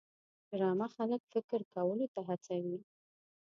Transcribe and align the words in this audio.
ډرامه 0.49 0.87
خلک 0.95 1.21
فکر 1.33 1.59
کولو 1.73 2.05
ته 2.13 2.21
هڅوي 2.29 2.77